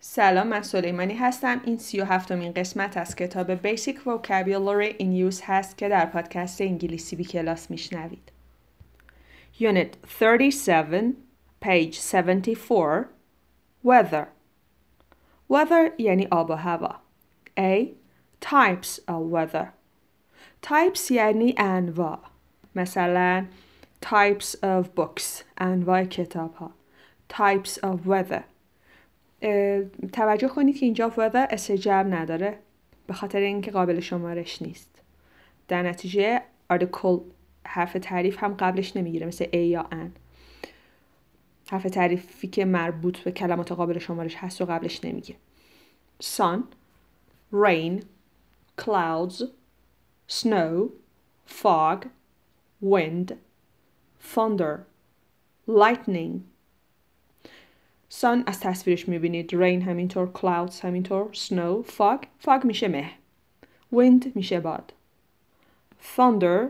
سلام 0.00 0.46
من 0.46 0.62
سلیمانی 0.62 1.14
هستم. 1.14 1.60
این 1.64 1.78
سی 1.78 2.00
و 2.00 2.04
هفتمین 2.04 2.52
قسمت 2.52 2.96
از 2.96 3.16
کتاب 3.16 3.76
Basic 3.76 3.96
Vocabulary 3.96 4.92
in 5.00 5.32
Use 5.32 5.40
هست 5.42 5.78
که 5.78 5.88
در 5.88 6.06
پادکست 6.06 6.60
انگلیسی 6.60 7.16
بی 7.16 7.24
کلاس 7.24 7.70
میشنوید. 7.70 8.32
Unit 9.60 10.08
37 10.08 11.14
Page 11.64 11.96
74 12.14 13.08
Weather. 13.86 14.26
Weather 15.52 15.90
یعنی 15.98 16.28
آب 16.30 16.50
و 16.50 16.54
هوا. 16.54 16.94
A. 17.60 17.86
Types 18.44 19.00
of 19.08 19.32
weather. 19.32 19.66
Types 20.66 21.10
یعنی 21.10 21.54
انواع. 21.58 22.18
مثلا 22.74 23.46
Types 24.04 24.54
of 24.62 24.86
books 24.96 25.42
انواع 25.58 26.04
کتاب 26.04 26.54
ها 26.54 26.70
Types 27.32 27.78
of 27.82 28.06
weather. 28.08 28.57
توجه 30.12 30.48
کنید 30.48 30.78
که 30.78 30.86
اینجا 30.86 31.12
weather 31.16 31.52
استجاب 31.52 32.06
نداره. 32.06 32.58
به 33.06 33.14
خاطر 33.14 33.38
اینکه 33.38 33.70
قابل 33.70 34.00
شمارش 34.00 34.62
نیست. 34.62 35.02
در 35.68 35.82
نتیجه 35.82 36.42
article 36.72 37.20
حرف 37.66 37.96
تعریف 38.02 38.44
هم 38.44 38.54
قبلش 38.54 38.96
نمی‌گیره 38.96 39.26
مثل 39.26 39.44
A 39.44 39.54
یا 39.54 39.86
ان 39.92 40.12
حرف 41.70 41.82
تعریفی 41.82 42.48
که 42.48 42.64
مربوط 42.64 43.18
به 43.18 43.32
کلمات 43.32 43.72
قابل 43.72 43.98
شمارش 43.98 44.36
هست 44.36 44.60
و 44.60 44.64
قبلش 44.64 45.04
نمیگه 45.04 45.34
sun 46.22 46.60
rain 47.52 48.02
clouds 48.80 49.42
snow 50.28 50.88
fog 51.62 52.06
wind 52.84 53.32
thunder 54.34 54.78
lightning 55.68 56.40
sun 58.20 58.44
از 58.46 58.60
تصویرش 58.60 59.08
می‌بینید. 59.08 59.54
rain 59.54 59.82
همینطور 59.82 60.32
clouds 60.32 60.80
همینطور 60.80 61.32
snow 61.32 61.82
fog 61.82 62.20
fog 62.38 62.64
میشه 62.64 62.88
مه. 62.88 63.10
wind 63.92 64.36
میشه 64.36 64.60
باد. 64.60 64.92
thunder 66.16 66.68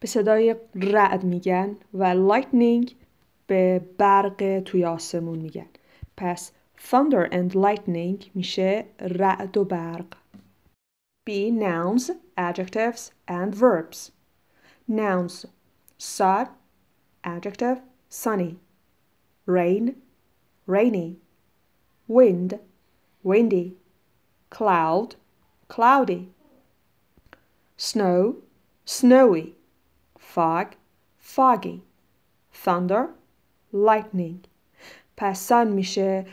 به 0.00 0.06
صدای 0.06 0.56
رعد 0.74 1.24
میگن 1.24 1.76
و 1.94 2.04
lightning 2.04 2.96
به 3.46 3.80
برق 3.98 4.62
توی 4.64 4.84
آسمون 4.84 5.38
میگن. 5.38 5.66
پس 6.16 6.52
thunder 6.88 7.28
and 7.32 7.56
lightning 7.56 8.30
میشه 8.34 8.84
رعد 9.00 9.56
و 9.56 9.64
برق. 9.64 10.06
B. 11.30 11.32
Nouns, 11.32 12.10
Adjectives 12.36 13.10
and 13.28 13.54
Verbs. 13.54 14.10
Nouns. 14.88 15.46
Sad 15.98 16.48
Adjective 17.24 17.78
Sunny. 18.22 18.71
Rain, 19.46 19.96
rainy. 20.66 21.18
Wind, 22.08 22.58
windy. 23.22 23.76
Cloud, 24.50 25.16
cloudy. 25.68 26.28
Snow, 27.76 28.36
snowy. 28.84 29.54
Fog, 30.18 30.76
foggy. 31.18 31.82
Thunder, 32.52 33.08
lightning. 33.72 34.46
پس 35.16 35.52
sun 35.52 35.66
میشه 35.66 36.26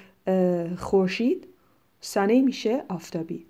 خورشید 0.78 1.48
sunny 2.04 2.44
میشه 2.46 2.84
آفتابی 2.90 3.46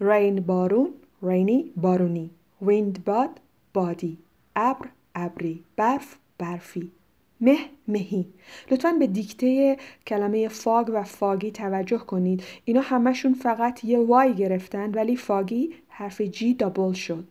rain 0.00 0.40
بارون 0.46 0.94
rainy 1.22 1.64
بارونی 1.76 2.30
wind 2.64 2.98
باد 3.04 3.40
بادی 3.72 4.18
ابر 4.56 4.88
ابری 5.14 5.64
برف 5.76 6.18
برفی 6.38 6.92
مه 7.40 7.58
مهی. 7.88 8.26
لطفا 8.70 8.92
به 8.92 9.06
دیکته 9.06 9.76
کلمه 10.06 10.48
فاگ 10.48 10.90
و 10.94 11.02
فاگی 11.02 11.50
توجه 11.50 11.98
کنید. 11.98 12.42
اینا 12.64 12.80
همشون 12.80 13.34
فقط 13.34 13.84
یه 13.84 13.98
وای 13.98 14.34
گرفتن 14.34 14.90
ولی 14.90 15.16
فاگی 15.16 15.74
حرف 15.88 16.20
جی 16.20 16.54
دابل 16.54 16.92
شد. 16.92 17.24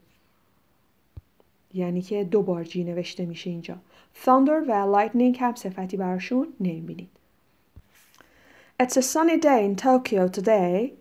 یعنی 1.73 2.01
که 2.01 2.23
دو 2.23 2.41
بار 2.41 2.63
جی 2.63 2.83
نوشته 2.83 3.25
میشه 3.25 3.49
اینجا. 3.49 3.77
Thunder 4.25 4.67
و 4.67 4.95
lightning 4.95 5.37
هم 5.39 5.55
صفتی 5.55 5.97
براشون 5.97 6.47
نمی‌بینید. 6.59 7.09
It's 8.83 8.97
a 8.97 9.01
sunny 9.01 9.37
day 9.37 9.65
in 9.65 9.75
Tokyo 9.75 10.27
today 10.27 10.93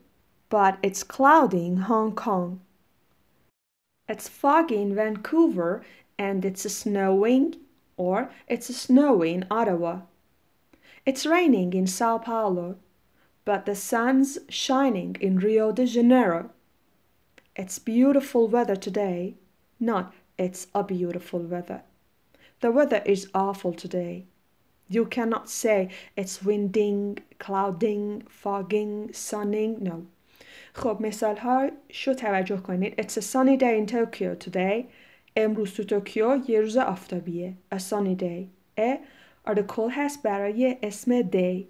but 0.50 0.74
it's 0.82 1.02
cloudy 1.02 1.66
in 1.66 1.76
Hong 1.76 2.12
Kong. 2.14 2.60
It's 4.08 4.28
foggy 4.28 4.80
in 4.86 4.94
Vancouver 4.94 5.82
and 6.18 6.44
it's 6.44 6.64
snowing 6.82 7.54
or 7.97 8.29
it's 8.47 8.75
snowy 8.75 9.33
in 9.33 9.45
Ottawa. 9.49 10.01
It's 11.05 11.25
raining 11.25 11.73
in 11.73 11.87
Sao 11.87 12.17
Paulo, 12.17 12.77
but 13.45 13.65
the 13.65 13.75
sun's 13.75 14.39
shining 14.49 15.17
in 15.19 15.39
Rio 15.39 15.71
de 15.71 15.85
Janeiro. 15.85 16.51
It's 17.55 17.77
beautiful 17.77 18.47
weather 18.47 18.75
today, 18.75 19.35
not 19.79 20.13
it's 20.37 20.67
a 20.73 20.83
beautiful 20.83 21.39
weather. 21.39 21.83
The 22.61 22.71
weather 22.71 23.03
is 23.05 23.29
awful 23.35 23.73
today. 23.73 24.25
You 24.87 25.05
cannot 25.05 25.49
say 25.49 25.89
it's 26.15 26.43
winding, 26.43 27.19
clouding, 27.39 28.23
fogging, 28.27 29.13
sunning. 29.13 29.83
No. 29.83 30.07
خب 30.75 31.01
مثال 31.01 31.37
ها 31.37 31.71
شو 31.89 32.13
توجه 32.13 32.57
کنید 32.57 32.93
It's 33.01 33.17
a 33.17 33.21
sunny 33.21 33.57
day 33.57 33.77
in 33.77 33.85
Tokyo 33.85 34.35
today 34.35 34.87
امروز 35.40 35.74
تو 35.74 35.84
توکیو 35.84 36.40
یه 36.48 36.60
روز 36.60 36.76
آفتابیه. 36.76 37.54
A 37.74 37.78
sunny 37.78 38.20
day. 38.22 38.44
A 38.80 38.96
article 39.50 39.88
هست 39.90 40.22
برای 40.22 40.76
اسم 40.82 41.22
day. 41.30 41.64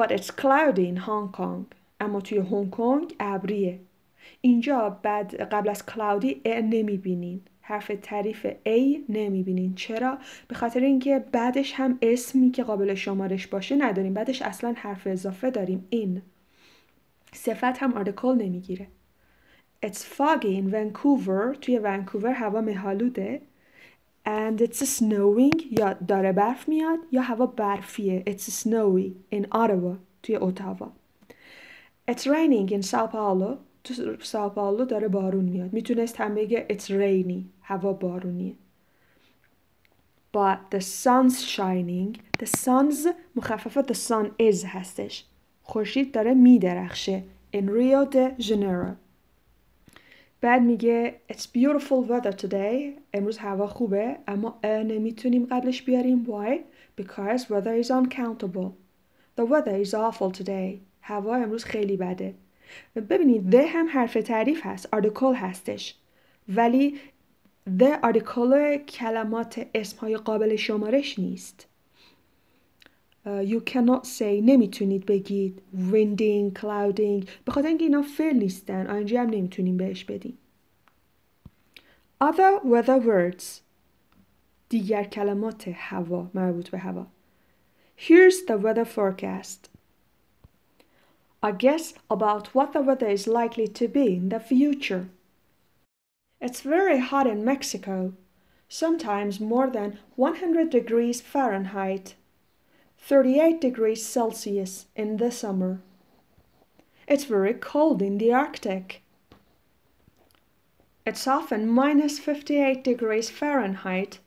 But 0.00 0.10
it's 0.10 0.30
cloudy 0.30 0.86
in 0.92 0.98
Hong 1.06 1.38
Kong. 1.38 1.74
اما 2.00 2.20
توی 2.20 2.38
هنگ 2.38 2.70
کنگ 2.70 3.14
ابریه. 3.20 3.80
اینجا 4.40 5.00
بعد 5.02 5.34
قبل 5.34 5.68
از 5.68 5.82
cloudy 5.88 6.34
A 6.44 6.48
نمی‌بینین. 6.48 7.40
حرف 7.60 7.90
تعریف 8.02 8.46
A 8.46 8.98
نمی‌بینین. 9.08 9.74
چرا؟ 9.74 10.18
به 10.48 10.54
خاطر 10.54 10.80
اینکه 10.80 11.24
بعدش 11.32 11.72
هم 11.72 11.98
اسمی 12.02 12.50
که 12.50 12.62
قابل 12.62 12.94
شمارش 12.94 13.46
باشه 13.46 13.76
نداریم. 13.76 14.14
بعدش 14.14 14.42
اصلا 14.42 14.74
حرف 14.76 15.06
اضافه 15.06 15.50
داریم. 15.50 15.86
این 15.90 16.22
صفت 17.32 17.78
هم 17.78 17.92
آرتیکل 17.92 18.34
نمی‌گیره. 18.34 18.86
It's 19.80 20.02
foggy 20.02 20.56
in 20.56 20.70
Vancouver 20.70 21.56
توی 21.60 21.78
ونکوور 21.78 22.32
هوا 22.32 22.60
مهالوده 22.60 23.40
and 24.26 24.60
it's 24.60 24.84
snowing 24.98 25.78
یا 25.78 25.92
داره 25.92 26.32
برف 26.32 26.68
میاد 26.68 26.98
یا 27.12 27.22
هوا 27.22 27.46
برفیه 27.46 28.24
It's 28.26 28.62
snowy 28.62 29.36
in 29.36 29.44
Ottawa 29.54 29.96
توی 30.22 30.36
اتاوا 30.36 30.88
It's 32.10 32.26
raining 32.26 32.70
in 32.70 32.82
Sao 32.82 33.06
Paulo 33.06 33.58
تو 33.84 34.16
ساو 34.20 34.48
پائولو 34.48 34.84
داره 34.84 35.08
بارون 35.08 35.44
میاد 35.44 35.72
می‌تونست 35.72 36.20
هم 36.20 36.34
بگه 36.34 36.66
It's 36.70 36.84
rainy 36.84 37.42
هوا 37.62 37.92
بارونیه 37.92 38.54
But 40.32 40.58
the 40.74 40.80
sun's 40.80 41.44
shining 41.44 42.18
The 42.38 42.46
sun's 42.46 43.08
مخفف 43.36 43.78
the 43.78 43.94
sun 43.94 44.26
is 44.40 44.64
هستش 44.64 45.24
خورشید 45.62 46.12
داره 46.12 46.34
میدرخشه 46.34 47.22
in 47.56 47.64
Rio 47.68 48.10
de 48.14 48.42
Janeiro 48.42 49.07
بعد 50.40 50.62
میگه 50.62 51.20
It's 51.32 51.36
beautiful 51.36 52.08
weather 52.10 52.32
today. 52.32 53.00
امروز 53.14 53.38
هوا 53.38 53.66
خوبه 53.66 54.16
اما 54.28 54.58
نمی‌تونیم 54.64 55.46
قبلش 55.50 55.82
بیاریم. 55.82 56.26
Why? 56.26 56.58
Because 57.02 57.40
weather 57.40 57.84
is 57.84 57.90
uncountable. 57.90 58.70
The 59.40 59.44
weather 59.44 59.86
is 59.86 59.94
awful 59.94 60.42
today. 60.42 60.80
هوا 61.00 61.36
امروز 61.36 61.64
خیلی 61.64 61.96
بده. 61.96 62.34
ببینید 62.96 63.56
the 63.56 63.64
هم 63.66 63.88
حرف 63.88 64.14
تعریف 64.14 64.66
هست. 64.66 64.88
Article 64.96 65.34
هستش. 65.34 65.94
ولی 66.48 66.98
the 67.78 68.00
article 68.02 68.78
کلمات 68.88 69.66
اسمهای 69.74 70.16
قابل 70.16 70.56
شمارش 70.56 71.18
نیست. 71.18 71.67
you 73.27 73.61
cannot 73.61 74.05
say 74.05 74.41
نمیتونید 74.41 75.05
بگید 75.05 75.61
winding, 75.91 76.59
clouding 76.59 77.29
به 77.45 77.51
خاطر 77.51 77.67
اینکه 77.67 77.83
اینا 77.83 78.01
فعل 78.01 78.35
نیستن 78.35 79.05
ing 79.05 79.11
هم 79.11 79.29
نمیتونیم 79.29 79.77
بهش 79.77 80.03
بدیم 80.03 80.37
other 82.23 82.59
weather 82.65 82.99
words 82.99 83.43
دیگر 84.69 85.03
کلمات 85.03 85.63
هوا 85.73 86.27
مربوط 86.33 86.69
به 86.69 86.77
هوا 86.77 87.05
here's 87.97 88.45
the 88.47 88.57
weather 88.57 88.85
forecast 88.85 89.69
a 91.43 91.51
guess 91.51 91.93
about 92.09 92.47
what 92.55 92.71
the 92.73 92.81
weather 92.81 93.07
is 93.07 93.27
likely 93.27 93.67
to 93.67 93.87
be 93.87 94.07
in 94.15 94.29
the 94.29 94.39
future 94.39 95.05
it's 96.41 96.61
very 96.61 96.99
hot 96.99 97.27
in 97.27 97.45
Mexico 97.45 98.13
sometimes 98.67 99.39
more 99.39 99.69
than 99.69 99.99
100 100.15 100.69
degrees 100.69 101.21
Fahrenheit 101.21 102.15
38 103.00 103.60
degrees 103.60 104.04
Celsius 104.04 104.86
in 104.94 105.16
the 105.16 105.30
summer. 105.30 105.80
It's 107.06 107.24
very 107.24 107.54
cold 107.54 108.02
in 108.02 108.18
the 108.18 108.32
Arctic. 108.32 109.02
It's 111.06 111.26
often 111.26 111.66
minus 111.66 112.18
58 112.18 112.84
degrees 112.84 113.30
Fahrenheit, 113.30 114.18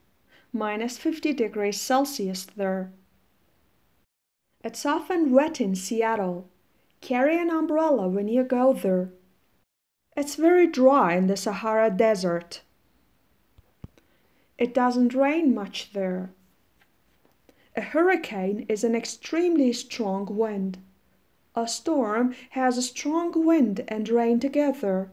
minus 0.51 0.97
50 0.97 1.33
degrees 1.33 1.79
Celsius 1.79 2.45
there. 2.45 2.91
It's 4.63 4.85
often 4.85 5.31
wet 5.31 5.62
in 5.62 5.75
Seattle. 5.75 6.47
Carry 7.01 7.39
an 7.39 7.51
umbrella 7.51 8.07
when 8.07 8.27
you 8.27 8.44
go 8.44 8.74
there. 8.74 9.09
It's 10.17 10.35
very 10.35 10.65
dry 10.65 11.15
in 11.15 11.27
the 11.27 11.38
Sahara 11.38 11.89
Desert. 11.89 12.62
It 14.57 14.74
doesn't 14.74 15.13
rain 15.13 15.53
much 15.53 15.94
there. 15.94 16.31
A 17.76 17.81
hurricane 17.82 18.64
is 18.69 18.82
an 18.84 18.94
extremely 18.94 19.73
strong 19.73 20.25
wind. 20.34 20.78
A 21.55 21.69
storm 21.69 22.34
has 22.50 22.76
a 22.76 22.82
strong 22.82 23.32
wind 23.44 23.84
and 23.88 24.08
rain 24.08 24.40
together. 24.40 25.11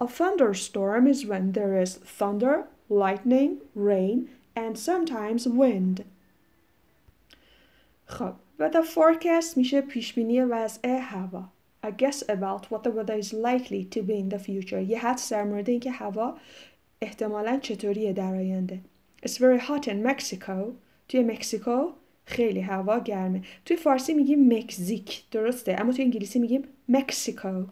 A 0.00 0.08
thunderstorm 0.08 1.06
is 1.06 1.26
when 1.26 1.52
there 1.52 1.80
is 1.80 1.96
thunder, 1.96 2.68
lightning, 2.88 3.60
rain, 3.74 4.28
and 4.54 4.78
sometimes 4.78 5.46
wind. 5.46 6.04
خب 8.08 8.34
weather 8.58 8.82
forecast 8.82 9.56
میشه 9.56 9.80
پیشبینی 9.80 10.40
وضع 10.40 10.98
هوا. 11.00 11.44
A 11.82 11.92
guess 11.92 12.22
about 12.28 12.70
what 12.70 12.82
the 12.82 12.90
weather 12.90 13.14
is 13.14 13.32
likely 13.32 13.84
to 13.84 14.02
be 14.02 14.18
in 14.18 14.30
the 14.30 14.38
future. 14.38 14.80
یه 14.80 14.98
حدس 14.98 15.32
در 15.32 15.44
مورد 15.44 15.70
اینکه 15.70 15.90
هوا 15.90 16.36
احتمالا 17.02 17.58
چطوریه 17.58 18.12
در 18.12 18.34
آینده. 18.34 18.80
It's 19.22 19.36
very 19.36 19.58
hot 19.58 19.88
in 19.88 20.02
Mexico. 20.02 20.74
توی 21.11 21.23
مکزیکو 21.23 21.87
خیلی 22.25 22.61
هوا 22.61 22.99
گرمه. 22.99 23.41
توی 23.65 23.77
فارسی 23.77 24.13
میگیم 24.13 24.53
مکزیک 24.53 25.29
درسته 25.31 25.75
اما 25.79 25.91
توی 25.93 26.05
انگلیسی 26.05 26.39
میگیم 26.39 26.63
مکسیکو. 26.89 27.65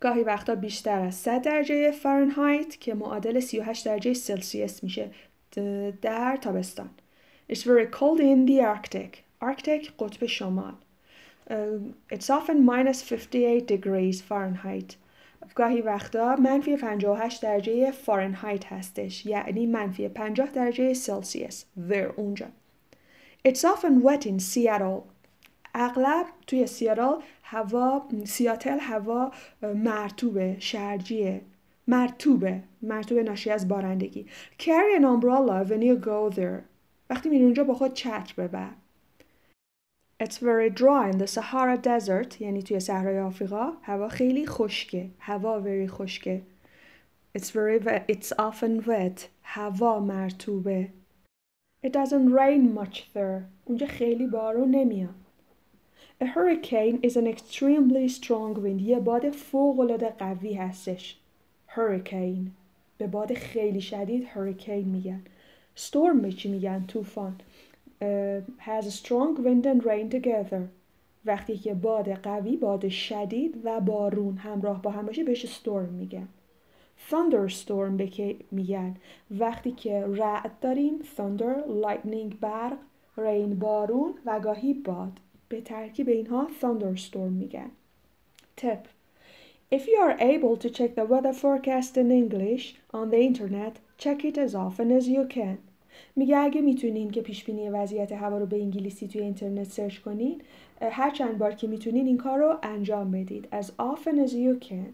گاهی 0.00 0.22
وقتا 0.22 0.54
بیشتر 0.54 0.98
از 0.98 1.14
100 1.14 1.42
درجه 1.42 1.90
فارنهایت 1.90 2.80
که 2.80 2.94
معادل 2.94 3.40
38 3.40 3.84
درجه 3.84 4.14
سلسیوس 4.14 4.84
میشه 4.84 5.10
در 6.02 6.38
تابستان. 6.40 6.90
It's 7.52 7.62
very 7.62 7.86
cold 7.86 8.20
in 8.20 8.46
the 8.46 8.60
Arctic. 8.60 9.16
Arctic 9.44 9.90
قطب 9.98 10.26
شمال. 10.26 10.74
Uh, 11.50 11.54
it's 12.12 12.30
often 12.30 12.64
minus 12.64 13.02
58 13.02 13.66
degrees 13.66 14.20
Fahrenheit. 14.20 14.96
گاهی 15.54 15.80
وقتا 15.80 16.36
منفی 16.36 16.76
58 16.76 17.42
درجه 17.42 17.90
فارنهایت 17.90 18.72
هستش. 18.72 19.26
یعنی 19.26 19.66
منفی 19.66 20.08
50 20.08 20.50
درجه 20.50 20.94
سلسیوس. 20.94 21.64
there 21.88 22.12
اونجا. 22.16 22.46
It's 23.48 23.64
often 23.64 24.02
wet 24.02 24.26
in 24.26 24.38
Seattle. 24.38 25.02
اغلب 25.74 26.26
توی 26.46 26.66
سیاتل 26.66 27.14
هوا 27.42 28.02
سیاتل 28.24 28.78
هوا 28.80 29.32
مرتوبه 29.62 30.56
شرجیه. 30.58 31.40
مرتوبه 31.88 32.62
مرتوبه 32.82 33.22
ناشی 33.22 33.50
از 33.50 33.68
بارندگی. 33.68 34.26
Carry 34.58 34.98
an 34.98 35.04
umbrella 35.04 35.68
when 35.68 35.82
you 35.82 36.04
go 36.04 36.34
there. 36.36 36.62
وقتی 37.10 37.28
میری 37.28 37.44
اونجا 37.44 37.64
با 37.64 37.74
خود 37.74 37.94
چتر 37.94 38.34
ببر. 38.38 38.70
It's 40.21 40.39
very 40.39 40.71
dry 40.71 41.09
in 41.09 41.19
the 41.19 41.27
Sahara 41.27 41.77
Desert 41.77 42.41
یعنی 42.41 42.63
توی 42.63 42.79
صحرای 42.79 43.19
آفریقا 43.19 43.73
هوا 43.81 44.09
خیلی 44.09 44.47
خشکه 44.47 45.09
هوا 45.19 45.61
very 45.61 45.87
خشکه 45.87 46.41
It's 47.37 47.51
very 47.51 47.77
wet. 47.77 48.05
It's 48.07 48.33
often 48.39 48.83
wet 48.87 49.29
هوا 49.43 49.99
مرتوبه 49.99 50.89
It 51.83 51.93
doesn't 51.93 52.33
rain 52.33 52.73
much 52.73 53.13
there 53.13 53.43
اونجا 53.65 53.87
خیلی 53.87 54.27
بارون 54.27 54.71
نمیاد 54.71 55.15
A 56.21 56.25
hurricane 56.25 56.99
is 57.03 57.15
an 57.15 57.27
extremely 57.27 58.07
strong 58.07 58.55
wind 58.55 58.81
یه 58.81 58.99
باد 58.99 59.29
فوق 59.29 59.79
العاده 59.79 60.09
قوی 60.09 60.53
هستش 60.53 61.17
Hurricane 61.75 62.49
به 62.97 63.07
باد 63.07 63.33
خیلی 63.33 63.81
شدید 63.81 64.27
hurricane 64.27 64.85
میگن 64.85 65.21
storm 65.75 66.21
به 66.21 66.31
چی 66.31 66.49
میگن 66.49 66.85
طوفان 66.85 67.35
Has 68.58 68.86
a 68.86 68.90
strong 68.90 69.42
wind 69.44 69.66
and 69.66 69.84
rain 69.84 70.10
together 70.10 70.68
وقتی 71.24 71.56
که 71.56 71.74
باد 71.74 72.08
قوی 72.08 72.56
باد 72.56 72.88
شدید 72.88 73.60
و 73.64 73.80
بارون 73.80 74.36
همراه 74.36 74.82
با 74.82 74.90
هم 74.90 75.06
باشه 75.06 75.24
بهش 75.24 75.46
storm 75.46 75.88
میگن 75.98 76.28
thunderstorm 77.10 77.96
به 77.96 78.06
که 78.06 78.36
میگن 78.50 78.96
وقتی 79.30 79.70
که 79.72 80.04
رعد 80.06 80.60
داریم 80.60 80.98
thunder 81.16 81.84
lightning 81.84 82.34
برق 82.40 82.76
rain 83.16 83.54
بارون 83.60 84.14
و 84.26 84.40
گاهی 84.40 84.74
باد 84.74 85.12
به 85.48 85.60
ترکیب 85.60 86.08
اینها 86.08 86.48
thunderstorm 86.60 87.32
میگن 87.38 87.70
tip 88.60 88.88
If 89.72 89.86
you 89.86 89.96
are 89.96 90.16
able 90.20 90.58
to 90.58 90.68
check 90.68 90.94
the 90.96 91.06
weather 91.06 91.32
forecast 91.32 91.96
in 91.96 92.10
English 92.10 92.74
on 92.92 93.08
the 93.08 93.22
internet, 93.30 93.74
check 93.96 94.22
it 94.22 94.36
as 94.36 94.54
often 94.54 94.90
as 94.90 95.08
you 95.08 95.24
can. 95.24 95.58
میگه 96.16 96.38
اگه 96.38 96.60
می‌تونین 96.60 97.10
که 97.10 97.20
پیش 97.20 97.44
بینی 97.44 97.68
وضعیت 97.68 98.12
هوا 98.12 98.38
رو 98.38 98.46
به 98.46 98.56
انگلیسی 98.56 99.08
توی 99.08 99.20
اینترنت 99.20 99.66
سرچ 99.66 99.98
کنین 99.98 100.42
هر 100.80 101.10
چند 101.10 101.38
بار 101.38 101.52
که 101.52 101.66
می‌تونین 101.66 102.06
این 102.06 102.18
کار 102.18 102.38
رو 102.38 102.58
انجام 102.62 103.10
بدید. 103.10 103.48
as 103.52 103.66
often 103.66 104.28
as 104.28 104.32
you 104.32 104.68
can 104.68 104.92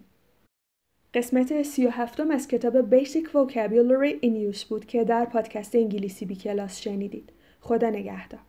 قسمت 1.14 1.62
سی 1.62 1.86
و 1.86 1.90
هفتم 1.90 2.30
از 2.30 2.48
کتاب 2.48 2.90
Basic 2.90 3.24
Vocabulary 3.24 4.24
in 4.24 4.54
Use 4.54 4.64
بود 4.64 4.86
که 4.86 5.04
در 5.04 5.24
پادکست 5.24 5.74
انگلیسی 5.74 6.26
بی 6.26 6.36
کلاس 6.36 6.80
شنیدید. 6.80 7.32
خدا 7.60 7.90
نگهدار. 7.90 8.40